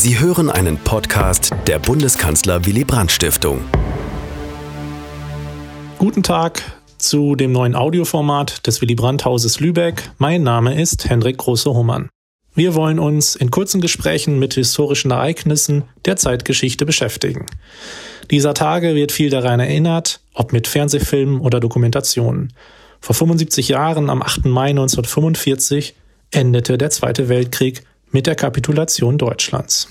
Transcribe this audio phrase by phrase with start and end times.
[0.00, 3.64] Sie hören einen Podcast der Bundeskanzler Willy Brandt Stiftung.
[5.98, 6.62] Guten Tag
[6.98, 10.12] zu dem neuen Audioformat des Willy Brandt Hauses Lübeck.
[10.18, 12.10] Mein Name ist Hendrik Große-Hummern.
[12.54, 17.46] Wir wollen uns in kurzen Gesprächen mit historischen Ereignissen der Zeitgeschichte beschäftigen.
[18.30, 22.52] Dieser Tage wird viel daran erinnert, ob mit Fernsehfilmen oder Dokumentationen.
[23.00, 24.44] Vor 75 Jahren, am 8.
[24.44, 25.96] Mai 1945,
[26.30, 29.88] endete der Zweite Weltkrieg mit der Kapitulation Deutschlands.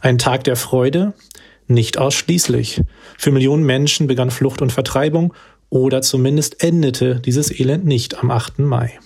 [0.00, 1.12] Ein Tag der Freude?
[1.66, 2.82] Nicht ausschließlich.
[3.18, 5.34] Für Millionen Menschen begann Flucht und Vertreibung
[5.70, 8.58] oder zumindest endete dieses Elend nicht am 8.
[8.58, 8.98] Mai.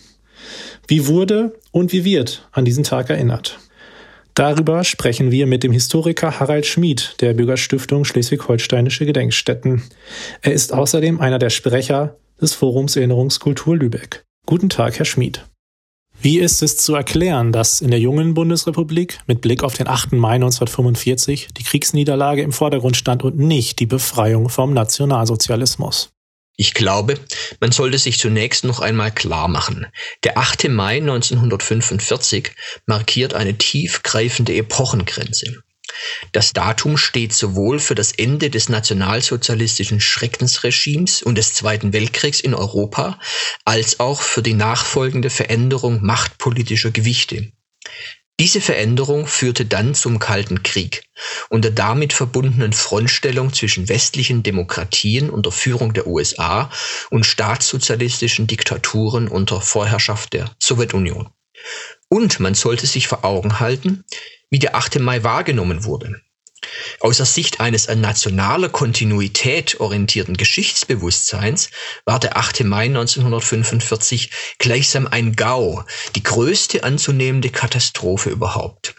[0.88, 3.58] Wie wurde und wie wird an diesen Tag erinnert?
[4.34, 9.82] Darüber sprechen wir mit dem Historiker Harald Schmid der Bürgerstiftung Schleswig-Holsteinische Gedenkstätten.
[10.42, 14.24] Er ist außerdem einer der Sprecher des Forums Erinnerungskultur Lübeck.
[14.44, 15.46] Guten Tag, Herr Schmid.
[16.20, 20.12] Wie ist es zu erklären, dass in der jungen Bundesrepublik mit Blick auf den 8.
[20.12, 26.10] Mai 1945 die Kriegsniederlage im Vordergrund stand und nicht die Befreiung vom Nationalsozialismus?
[26.56, 27.20] Ich glaube,
[27.60, 29.86] man sollte sich zunächst noch einmal klar machen.
[30.24, 30.70] Der 8.
[30.70, 32.52] Mai 1945
[32.86, 35.62] markiert eine tiefgreifende Epochengrenze.
[36.32, 42.54] Das Datum steht sowohl für das Ende des nationalsozialistischen Schreckensregimes und des Zweiten Weltkriegs in
[42.54, 43.18] Europa
[43.64, 47.52] als auch für die nachfolgende Veränderung machtpolitischer Gewichte.
[48.38, 51.04] Diese Veränderung führte dann zum Kalten Krieg
[51.48, 56.70] und der damit verbundenen Frontstellung zwischen westlichen Demokratien unter Führung der USA
[57.08, 61.30] und staatssozialistischen Diktaturen unter Vorherrschaft der Sowjetunion.
[62.08, 64.04] Und man sollte sich vor Augen halten,
[64.50, 64.98] wie der 8.
[65.00, 66.20] Mai wahrgenommen wurde.
[67.00, 71.70] Aus der Sicht eines an nationaler Kontinuität orientierten Geschichtsbewusstseins
[72.04, 72.64] war der 8.
[72.64, 75.84] Mai 1945 gleichsam ein GAU,
[76.14, 78.94] die größte anzunehmende Katastrophe überhaupt.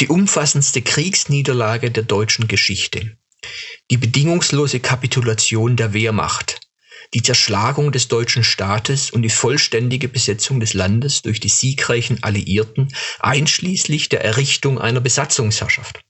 [0.00, 3.18] Die umfassendste Kriegsniederlage der deutschen Geschichte.
[3.90, 6.57] Die bedingungslose Kapitulation der Wehrmacht,
[7.14, 12.94] die Zerschlagung des deutschen Staates und die vollständige Besetzung des Landes durch die siegreichen Alliierten,
[13.20, 16.00] einschließlich der Errichtung einer Besatzungsherrschaft.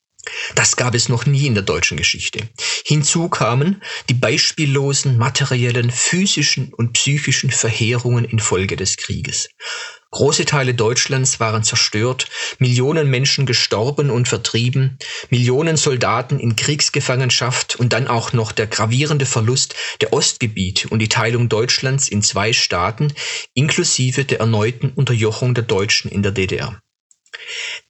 [0.54, 2.48] Das gab es noch nie in der deutschen Geschichte.
[2.84, 9.48] Hinzu kamen die beispiellosen materiellen, physischen und psychischen Verheerungen infolge des Krieges.
[10.10, 14.98] Große Teile Deutschlands waren zerstört, Millionen Menschen gestorben und vertrieben,
[15.28, 21.10] Millionen Soldaten in Kriegsgefangenschaft und dann auch noch der gravierende Verlust der Ostgebiete und die
[21.10, 23.12] Teilung Deutschlands in zwei Staaten
[23.52, 26.80] inklusive der erneuten Unterjochung der Deutschen in der DDR.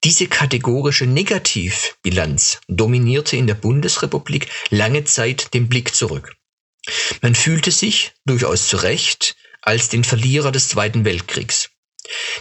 [0.04, 6.36] Diese kategorische Negativbilanz dominierte in der Bundesrepublik lange Zeit den Blick zurück.
[7.20, 11.70] Man fühlte sich, durchaus zu Recht, als den Verlierer des Zweiten Weltkriegs.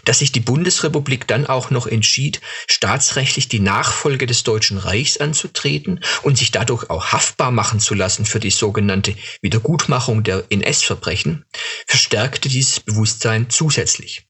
[0.06, 6.00] Dass sich die Bundesrepublik dann auch noch entschied, staatsrechtlich die Nachfolge des Deutschen Reichs anzutreten
[6.22, 11.46] und sich dadurch auch haftbar machen zu lassen für die sogenannte Wiedergutmachung der NS-Verbrechen,
[11.86, 14.27] verstärkte dieses Bewusstsein zusätzlich.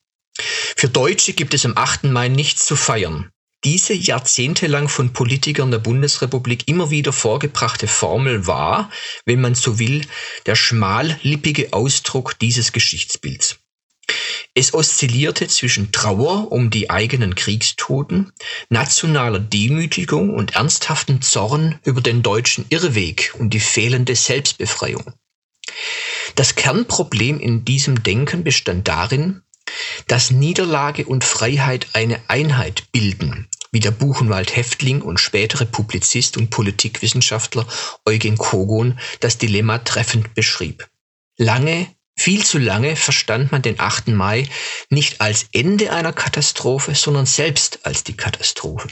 [0.80, 2.04] Für Deutsche gibt es am 8.
[2.04, 3.32] Mai nichts zu feiern.
[3.64, 8.92] Diese jahrzehntelang von Politikern der Bundesrepublik immer wieder vorgebrachte Formel war,
[9.26, 10.06] wenn man so will,
[10.46, 13.58] der schmallippige Ausdruck dieses Geschichtsbilds.
[14.54, 18.32] Es oszillierte zwischen Trauer um die eigenen Kriegstoten,
[18.70, 25.12] nationaler Demütigung und ernsthaftem Zorn über den deutschen Irrweg und die fehlende Selbstbefreiung.
[26.36, 29.42] Das Kernproblem in diesem Denken bestand darin,
[30.08, 37.66] dass Niederlage und Freiheit eine Einheit bilden, wie der Buchenwald-Häftling und spätere Publizist und Politikwissenschaftler
[38.06, 40.88] Eugen Kogon das Dilemma treffend beschrieb.
[41.38, 44.08] Lange, viel zu lange verstand man den 8.
[44.10, 44.50] Mai
[44.90, 48.90] nicht als Ende einer Katastrophe, sondern selbst als die Katastrophe.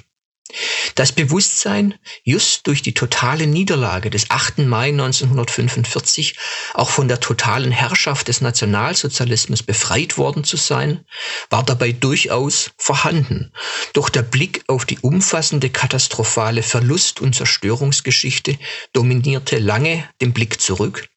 [0.96, 4.60] Das Bewusstsein, just durch die totale Niederlage des 8.
[4.60, 6.36] Mai 1945
[6.74, 11.06] auch von der totalen Herrschaft des Nationalsozialismus befreit worden zu sein,
[11.50, 13.52] war dabei durchaus vorhanden.
[13.94, 18.58] Doch der Blick auf die umfassende katastrophale Verlust- und Zerstörungsgeschichte
[18.94, 21.08] dominierte lange den Blick zurück,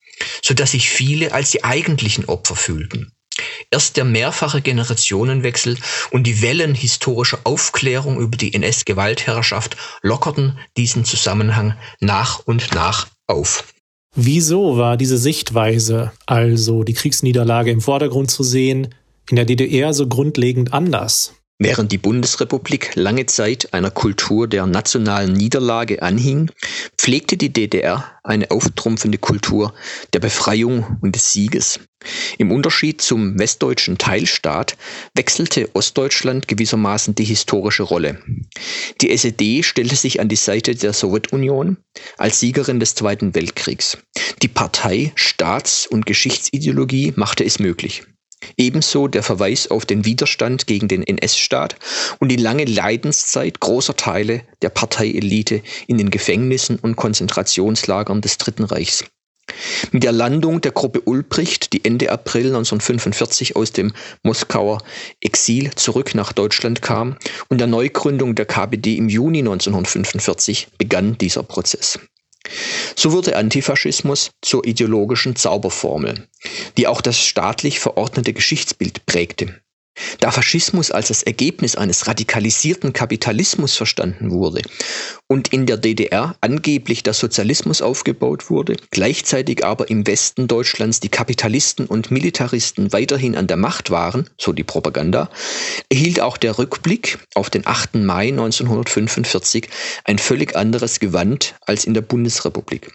[0.43, 3.13] so dass sich viele als die eigentlichen Opfer fühlten.
[3.71, 5.77] Erst der mehrfache Generationenwechsel
[6.11, 13.65] und die Wellen historischer Aufklärung über die NS-Gewaltherrschaft lockerten diesen Zusammenhang nach und nach auf.
[14.15, 18.95] Wieso war diese Sichtweise, also die Kriegsniederlage im Vordergrund zu sehen,
[19.31, 21.35] in der DDR so grundlegend anders?
[21.61, 26.53] Während die Bundesrepublik lange Zeit einer Kultur der nationalen Niederlage anhing,
[26.97, 29.75] pflegte die DDR eine auftrumpfende Kultur
[30.13, 31.81] der Befreiung und des Sieges.
[32.39, 34.77] Im Unterschied zum westdeutschen Teilstaat
[35.15, 38.23] wechselte Ostdeutschland gewissermaßen die historische Rolle.
[39.01, 41.79] Die SED stellte sich an die Seite der Sowjetunion
[42.19, 43.99] als Siegerin des Zweiten Weltkriegs.
[44.43, 48.05] Die Partei, Staats- und Geschichtsideologie machte es möglich.
[48.57, 51.77] Ebenso der Verweis auf den Widerstand gegen den NS-Staat
[52.19, 58.65] und die lange Leidenszeit großer Teile der Parteielite in den Gefängnissen und Konzentrationslagern des Dritten
[58.65, 59.05] Reichs.
[59.93, 63.93] Mit der Landung der Gruppe Ulbricht, die Ende April 1945 aus dem
[64.23, 64.83] Moskauer
[65.21, 67.17] Exil zurück nach Deutschland kam,
[67.49, 71.99] und der Neugründung der KPD im Juni 1945 begann dieser Prozess.
[72.97, 76.29] So wurde Antifaschismus zur ideologischen Zauberformel,
[76.77, 79.61] die auch das staatlich verordnete Geschichtsbild prägte.
[80.21, 84.63] Da Faschismus als das Ergebnis eines radikalisierten Kapitalismus verstanden wurde
[85.27, 91.09] und in der DDR angeblich der Sozialismus aufgebaut wurde, gleichzeitig aber im Westen Deutschlands die
[91.09, 95.31] Kapitalisten und Militaristen weiterhin an der Macht waren, so die Propaganda,
[95.91, 97.97] erhielt auch der Rückblick auf den 8.
[97.97, 99.69] Mai 1945
[100.05, 102.93] ein völlig anderes Gewand als in der Bundesrepublik.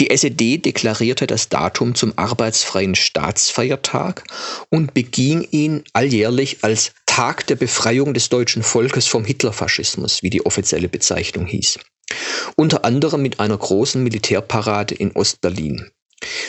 [0.00, 4.22] Die SED deklarierte das Datum zum arbeitsfreien Staatsfeiertag
[4.70, 10.46] und beging ihn alljährlich als Tag der Befreiung des deutschen Volkes vom Hitlerfaschismus, wie die
[10.46, 11.80] offizielle Bezeichnung hieß.
[12.56, 15.90] Unter anderem mit einer großen Militärparade in Ostberlin.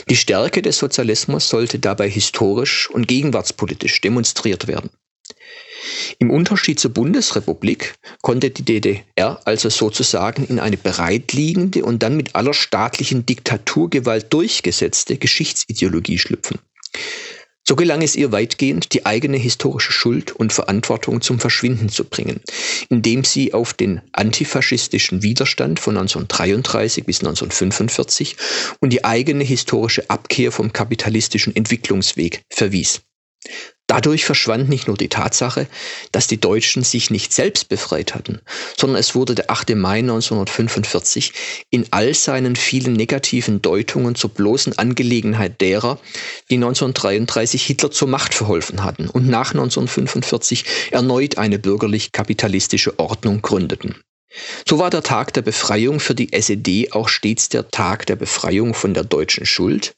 [0.10, 4.92] Die Stärke des Sozialismus sollte dabei historisch und gegenwartspolitisch demonstriert werden.
[6.20, 12.36] Im Unterschied zur Bundesrepublik konnte die DDR also sozusagen in eine bereitliegende und dann mit
[12.36, 16.60] aller staatlichen Diktaturgewalt durchgesetzte Geschichtsideologie schlüpfen.
[17.70, 22.42] So gelang es ihr weitgehend, die eigene historische Schuld und Verantwortung zum Verschwinden zu bringen,
[22.90, 28.38] indem sie auf den antifaschistischen Widerstand von 1933 bis 1945
[28.80, 33.02] und die eigene historische Abkehr vom kapitalistischen Entwicklungsweg verwies.
[33.90, 35.66] Dadurch verschwand nicht nur die Tatsache,
[36.12, 38.40] dass die Deutschen sich nicht selbst befreit hatten,
[38.78, 39.76] sondern es wurde der 8.
[39.76, 41.34] Mai 1945
[41.72, 46.00] in all seinen vielen negativen Deutungen zur bloßen Angelegenheit derer,
[46.52, 53.96] die 1933 Hitler zur Macht verholfen hatten und nach 1945 erneut eine bürgerlich-kapitalistische Ordnung gründeten.
[54.68, 58.74] So war der Tag der Befreiung für die SED auch stets der Tag der Befreiung
[58.74, 59.94] von der deutschen Schuld.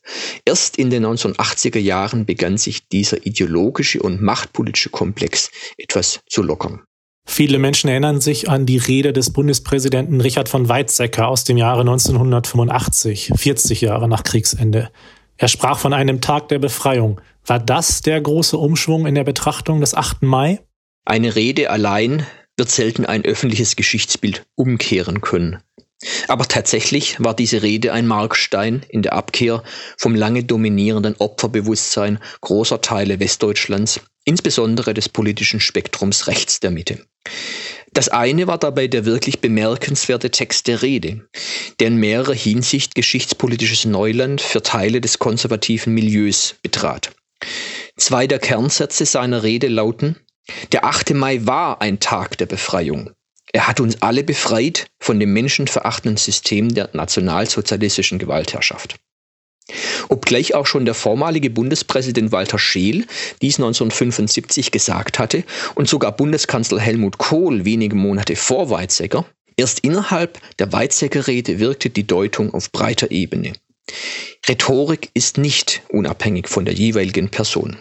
[0.46, 6.82] Erst in den 1980er Jahren begann sich dieser ideologische und machtpolitische Komplex etwas zu lockern.
[7.28, 11.82] Viele Menschen erinnern sich an die Rede des Bundespräsidenten Richard von Weizsäcker aus dem Jahre
[11.82, 14.90] 1985, 40 Jahre nach Kriegsende.
[15.38, 17.22] Er sprach von einem Tag der Befreiung.
[17.46, 20.24] War das der große Umschwung in der Betrachtung des 8.
[20.24, 20.60] Mai?
[21.06, 22.26] Eine Rede allein
[22.58, 25.62] wird selten ein öffentliches Geschichtsbild umkehren können.
[26.28, 29.64] Aber tatsächlich war diese Rede ein Markstein in der Abkehr
[29.98, 37.06] vom lange dominierenden Opferbewusstsein großer Teile Westdeutschlands, insbesondere des politischen Spektrums rechts der Mitte.
[37.94, 41.28] Das eine war dabei der wirklich bemerkenswerte Text der Rede,
[41.80, 47.12] der in mehrerer Hinsicht geschichtspolitisches Neuland für Teile des konservativen Milieus betrat.
[47.98, 50.16] Zwei der Kernsätze seiner Rede lauten,
[50.72, 51.14] der 8.
[51.14, 53.12] Mai war ein Tag der Befreiung.
[53.54, 58.96] Er hat uns alle befreit von dem menschenverachtenden System der nationalsozialistischen Gewaltherrschaft.
[60.10, 63.06] Obgleich auch schon der vormalige Bundespräsident Walter Scheel
[63.42, 65.44] dies 1975 gesagt hatte
[65.76, 69.26] und sogar Bundeskanzler Helmut Kohl wenige Monate vor Weizsäcker,
[69.58, 73.54] erst innerhalb der Weizsäcker-Rede wirkte die Deutung auf breiter Ebene.
[74.48, 77.78] Rhetorik ist nicht unabhängig von der jeweiligen Person.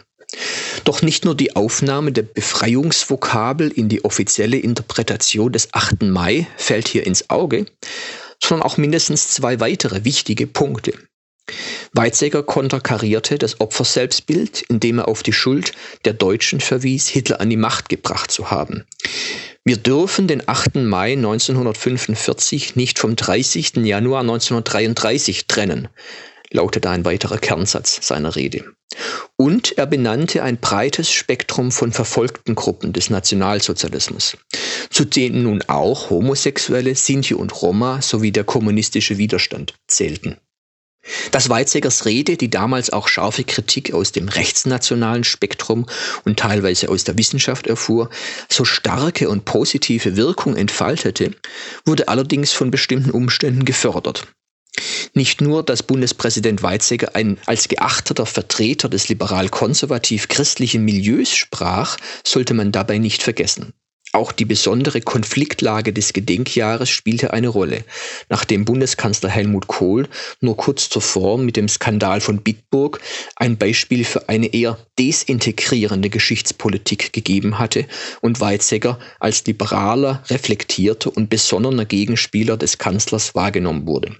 [0.84, 6.02] Doch nicht nur die Aufnahme der Befreiungsvokabel in die offizielle Interpretation des 8.
[6.02, 7.66] Mai fällt hier ins Auge,
[8.42, 10.92] sondern auch mindestens zwei weitere wichtige Punkte.
[11.92, 15.72] Weizsäcker konterkarierte das Opferselbstbild, indem er auf die Schuld
[16.04, 18.84] der Deutschen verwies, Hitler an die Macht gebracht zu haben.
[19.64, 20.76] Wir dürfen den 8.
[20.76, 23.76] Mai 1945 nicht vom 30.
[23.76, 25.88] Januar 1933 trennen,
[26.50, 28.64] lautete ein weiterer Kernsatz seiner Rede.
[29.36, 34.36] Und er benannte ein breites Spektrum von verfolgten Gruppen des Nationalsozialismus,
[34.90, 40.36] zu denen nun auch Homosexuelle, Sinti und Roma sowie der kommunistische Widerstand zählten.
[41.32, 45.86] Dass Weizsäckers Rede, die damals auch scharfe Kritik aus dem rechtsnationalen Spektrum
[46.24, 48.10] und teilweise aus der Wissenschaft erfuhr,
[48.50, 51.32] so starke und positive Wirkung entfaltete,
[51.86, 54.26] wurde allerdings von bestimmten Umständen gefördert.
[55.12, 62.72] Nicht nur, dass Bundespräsident Weizsäcker ein als geachteter Vertreter des liberal-konservativ-christlichen Milieus sprach, sollte man
[62.72, 63.72] dabei nicht vergessen.
[64.12, 67.84] Auch die besondere Konfliktlage des Gedenkjahres spielte eine Rolle,
[68.28, 70.08] nachdem Bundeskanzler Helmut Kohl
[70.40, 73.00] nur kurz zuvor mit dem Skandal von Bitburg
[73.36, 77.86] ein Beispiel für eine eher desintegrierende Geschichtspolitik gegeben hatte
[78.20, 84.16] und Weizsäcker als liberaler, reflektierter und besonnener Gegenspieler des Kanzlers wahrgenommen wurde.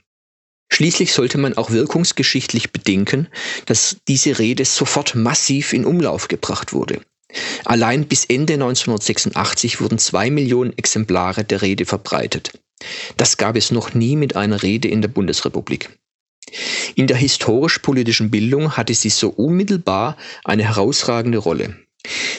[0.72, 3.28] Schließlich sollte man auch wirkungsgeschichtlich bedenken,
[3.66, 7.00] dass diese Rede sofort massiv in Umlauf gebracht wurde.
[7.64, 12.52] Allein bis Ende 1986 wurden zwei Millionen Exemplare der Rede verbreitet.
[13.16, 15.90] Das gab es noch nie mit einer Rede in der Bundesrepublik.
[16.94, 21.76] In der historisch-politischen Bildung hatte sie so unmittelbar eine herausragende Rolle.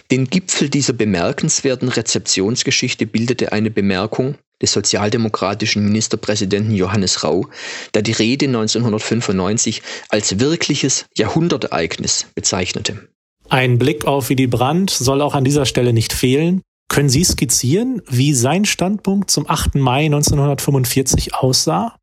[0.09, 7.48] Den Gipfel dieser bemerkenswerten Rezeptionsgeschichte bildete eine Bemerkung des sozialdemokratischen Ministerpräsidenten Johannes Rau,
[7.94, 13.08] der die Rede 1995 als wirkliches Jahrhundertereignis bezeichnete.
[13.50, 16.62] Ein Blick auf Willy Brandt soll auch an dieser Stelle nicht fehlen.
[16.88, 19.75] Können Sie skizzieren, wie sein Standpunkt zum 8.
[19.75, 21.96] Mai 1945 aussah?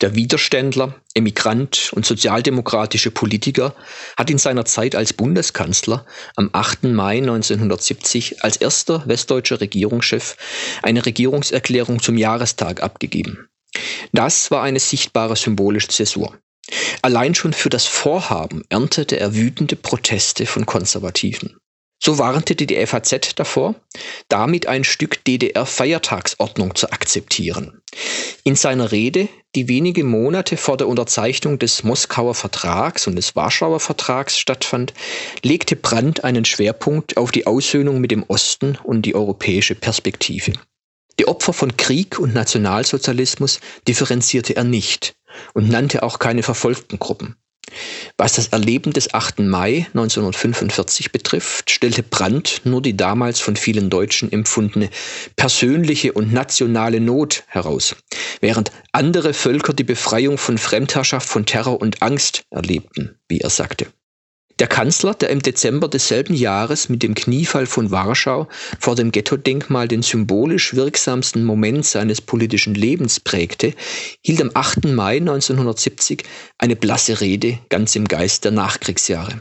[0.00, 3.74] Der Widerständler, Emigrant und sozialdemokratische Politiker
[4.16, 6.84] hat in seiner Zeit als Bundeskanzler am 8.
[6.84, 10.36] Mai 1970 als erster westdeutscher Regierungschef
[10.82, 13.48] eine Regierungserklärung zum Jahrestag abgegeben.
[14.12, 16.38] Das war eine sichtbare symbolische Zäsur.
[17.02, 21.56] Allein schon für das Vorhaben erntete er wütende Proteste von Konservativen.
[22.00, 23.74] So warnte die FAZ davor,
[24.28, 27.82] damit ein Stück DDR-Feiertagsordnung zu akzeptieren.
[28.44, 33.80] In seiner Rede, die wenige Monate vor der Unterzeichnung des Moskauer Vertrags und des Warschauer
[33.80, 34.94] Vertrags stattfand,
[35.42, 40.52] legte Brandt einen Schwerpunkt auf die Aussöhnung mit dem Osten und die europäische Perspektive.
[41.18, 45.16] Die Opfer von Krieg und Nationalsozialismus differenzierte er nicht
[45.52, 47.36] und nannte auch keine verfolgten Gruppen.
[48.16, 49.40] Was das Erleben des 8.
[49.40, 54.90] Mai 1945 betrifft, stellte Brandt nur die damals von vielen Deutschen empfundene
[55.36, 57.96] persönliche und nationale Not heraus,
[58.40, 63.86] während andere Völker die Befreiung von Fremdherrschaft, von Terror und Angst erlebten, wie er sagte.
[64.58, 68.48] Der Kanzler, der im Dezember desselben Jahres mit dem Kniefall von Warschau
[68.80, 73.74] vor dem Ghetto-Denkmal den symbolisch wirksamsten Moment seines politischen Lebens prägte,
[74.20, 74.86] hielt am 8.
[74.86, 76.24] Mai 1970
[76.58, 79.40] eine blasse Rede ganz im Geist der Nachkriegsjahre.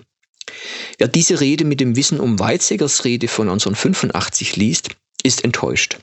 [1.00, 4.90] Wer diese Rede mit dem Wissen um Weizsäckers Rede von 1985 liest,
[5.24, 5.98] ist enttäuscht.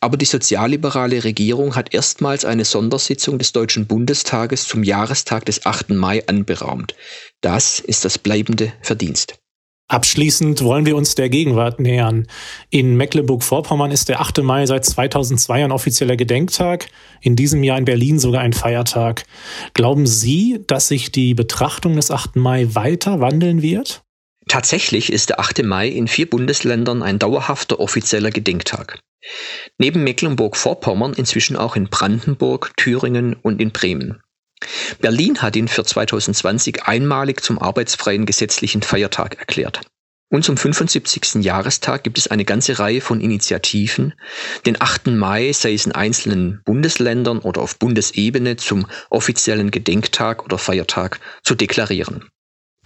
[0.00, 5.90] Aber die sozialliberale Regierung hat erstmals eine Sondersitzung des Deutschen Bundestages zum Jahrestag des 8.
[5.90, 6.94] Mai anberaumt.
[7.40, 9.38] Das ist das bleibende Verdienst.
[9.90, 12.28] Abschließend wollen wir uns der Gegenwart nähern.
[12.70, 14.38] In Mecklenburg-Vorpommern ist der 8.
[14.38, 16.86] Mai seit 2002 ein offizieller Gedenktag,
[17.20, 19.24] in diesem Jahr in Berlin sogar ein Feiertag.
[19.74, 22.36] Glauben Sie, dass sich die Betrachtung des 8.
[22.36, 24.02] Mai weiter wandeln wird?
[24.46, 25.64] Tatsächlich ist der 8.
[25.64, 29.00] Mai in vier Bundesländern ein dauerhafter offizieller Gedenktag.
[29.78, 34.22] Neben Mecklenburg-Vorpommern inzwischen auch in Brandenburg, Thüringen und in Bremen.
[35.00, 39.80] Berlin hat ihn für 2020 einmalig zum arbeitsfreien gesetzlichen Feiertag erklärt.
[40.32, 41.42] Und zum 75.
[41.42, 44.14] Jahrestag gibt es eine ganze Reihe von Initiativen,
[44.64, 45.08] den 8.
[45.08, 51.56] Mai, sei es in einzelnen Bundesländern oder auf Bundesebene, zum offiziellen Gedenktag oder Feiertag zu
[51.56, 52.28] deklarieren.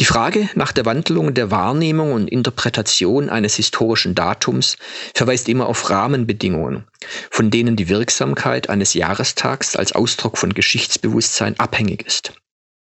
[0.00, 4.76] Die Frage nach der Wandlung der Wahrnehmung und Interpretation eines historischen Datums
[5.14, 6.84] verweist immer auf Rahmenbedingungen,
[7.30, 12.32] von denen die Wirksamkeit eines Jahrestags als Ausdruck von Geschichtsbewusstsein abhängig ist.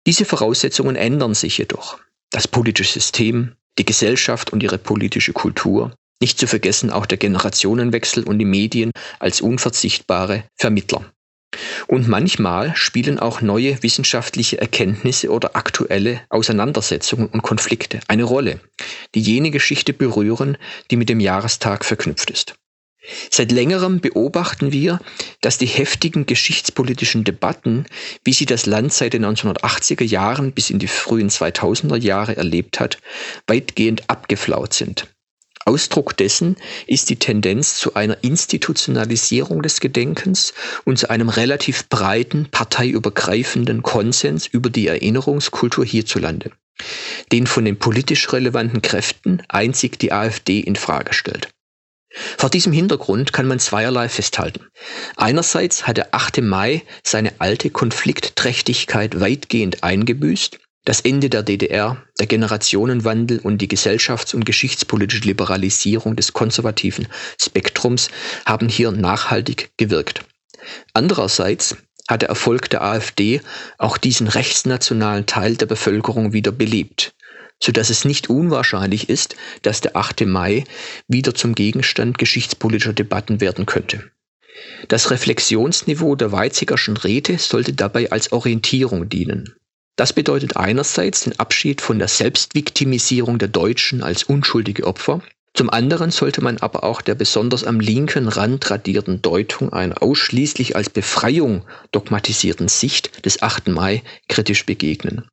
[0.06, 1.98] Diese Voraussetzungen ändern sich jedoch.
[2.30, 8.22] Das politische System, die Gesellschaft und ihre politische Kultur, nicht zu vergessen auch der Generationenwechsel
[8.22, 11.04] und die Medien als unverzichtbare Vermittler.
[11.86, 18.60] Und manchmal spielen auch neue wissenschaftliche Erkenntnisse oder aktuelle Auseinandersetzungen und Konflikte eine Rolle,
[19.14, 20.56] die jene Geschichte berühren,
[20.90, 22.54] die mit dem Jahrestag verknüpft ist.
[23.30, 25.00] Seit längerem beobachten wir,
[25.40, 27.86] dass die heftigen geschichtspolitischen Debatten,
[28.24, 32.78] wie sie das Land seit den 1980er Jahren bis in die frühen 2000er Jahre erlebt
[32.78, 32.98] hat,
[33.48, 35.08] weitgehend abgeflaut sind.
[35.64, 40.54] Ausdruck dessen ist die Tendenz zu einer Institutionalisierung des Gedenkens
[40.84, 46.50] und zu einem relativ breiten, parteiübergreifenden Konsens über die Erinnerungskultur hierzulande,
[47.30, 51.48] den von den politisch relevanten Kräften einzig die AfD in Frage stellt.
[52.36, 54.66] Vor diesem Hintergrund kann man zweierlei festhalten.
[55.16, 56.42] Einerseits hat der 8.
[56.42, 64.34] Mai seine alte Konfliktträchtigkeit weitgehend eingebüßt das Ende der DDR, der Generationenwandel und die gesellschafts-
[64.34, 67.06] und geschichtspolitische Liberalisierung des konservativen
[67.40, 68.10] Spektrums
[68.44, 70.24] haben hier nachhaltig gewirkt.
[70.92, 71.76] Andererseits
[72.08, 73.40] hat der Erfolg der AfD
[73.78, 77.14] auch diesen rechtsnationalen Teil der Bevölkerung wieder belebt.
[77.62, 80.26] sodass es nicht unwahrscheinlich ist, dass der 8.
[80.26, 80.64] Mai
[81.06, 84.10] wieder zum Gegenstand geschichtspolitischer Debatten werden könnte.
[84.88, 89.54] Das Reflexionsniveau der Weizsäckerschen Rede sollte dabei als Orientierung dienen.
[90.02, 95.22] Das bedeutet einerseits den Abschied von der Selbstviktimisierung der Deutschen als unschuldige Opfer,
[95.54, 100.74] zum anderen sollte man aber auch der besonders am linken Rand tradierten Deutung einer ausschließlich
[100.74, 103.68] als Befreiung dogmatisierten Sicht des 8.
[103.68, 105.28] Mai kritisch begegnen.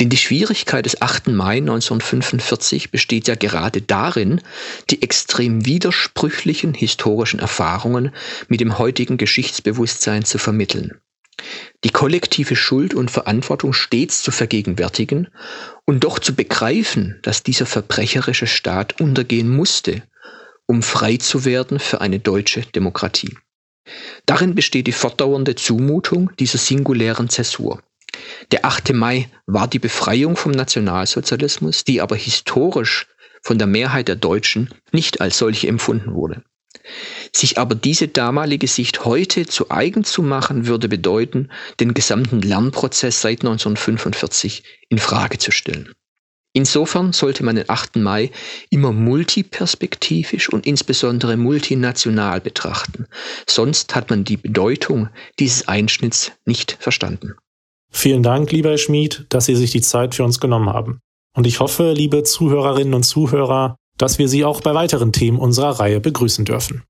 [0.00, 1.28] Denn die Schwierigkeit des 8.
[1.28, 4.40] Mai 1945 besteht ja gerade darin,
[4.90, 8.10] die extrem widersprüchlichen historischen Erfahrungen
[8.48, 10.98] mit dem heutigen Geschichtsbewusstsein zu vermitteln.
[11.84, 15.28] Die kollektive Schuld und Verantwortung stets zu vergegenwärtigen
[15.84, 20.02] und doch zu begreifen, dass dieser verbrecherische Staat untergehen musste,
[20.66, 23.36] um frei zu werden für eine deutsche Demokratie.
[24.24, 27.82] Darin besteht die fortdauernde Zumutung dieser singulären Zäsur.
[28.50, 28.92] Der 8.
[28.94, 33.06] Mai war die Befreiung vom Nationalsozialismus, die aber historisch
[33.42, 36.42] von der Mehrheit der Deutschen nicht als solche empfunden wurde.
[37.34, 41.50] Sich aber diese damalige Sicht heute zu eigen zu machen, würde bedeuten,
[41.80, 45.92] den gesamten Lernprozess seit 1945 in Frage zu stellen.
[46.56, 47.96] Insofern sollte man den 8.
[47.96, 48.30] Mai
[48.70, 53.06] immer multiperspektivisch und insbesondere multinational betrachten.
[53.46, 57.34] Sonst hat man die Bedeutung dieses Einschnitts nicht verstanden.
[57.90, 61.00] Vielen Dank, lieber Herr Schmid, dass Sie sich die Zeit für uns genommen haben.
[61.36, 65.80] Und ich hoffe, liebe Zuhörerinnen und Zuhörer, dass wir Sie auch bei weiteren Themen unserer
[65.80, 66.82] Reihe begrüßen dürfen.